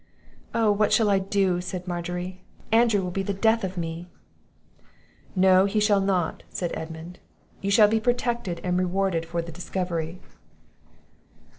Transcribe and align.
"Oh, 0.55 0.71
what 0.71 0.91
shall 0.91 1.11
I 1.11 1.19
do?" 1.19 1.61
said 1.61 1.87
Margery; 1.87 2.41
"Andrew 2.71 3.03
will 3.03 3.11
be 3.11 3.21
the 3.21 3.35
death 3.35 3.63
of 3.63 3.77
me!" 3.77 4.07
"No, 5.35 5.65
he 5.65 5.79
shall 5.79 6.01
not," 6.01 6.41
said 6.49 6.71
Edmund; 6.73 7.19
"you 7.61 7.69
shall 7.69 7.87
be 7.87 7.99
protected 7.99 8.59
and 8.63 8.79
rewarded 8.79 9.27
for 9.27 9.43
the 9.43 9.51
discovery." 9.51 10.19